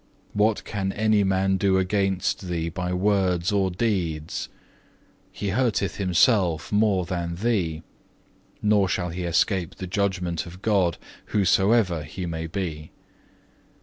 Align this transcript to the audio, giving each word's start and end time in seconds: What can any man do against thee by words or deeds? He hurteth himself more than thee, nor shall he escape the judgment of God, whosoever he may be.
What 0.33 0.63
can 0.63 0.91
any 0.93 1.23
man 1.23 1.57
do 1.57 1.77
against 1.77 2.47
thee 2.47 2.69
by 2.69 2.91
words 2.91 3.51
or 3.51 3.69
deeds? 3.69 4.49
He 5.31 5.49
hurteth 5.49 5.97
himself 5.97 6.71
more 6.71 7.05
than 7.05 7.35
thee, 7.35 7.83
nor 8.63 8.89
shall 8.89 9.09
he 9.09 9.25
escape 9.25 9.75
the 9.75 9.85
judgment 9.85 10.47
of 10.47 10.63
God, 10.63 10.97
whosoever 11.27 12.01
he 12.01 12.25
may 12.25 12.47
be. 12.47 12.89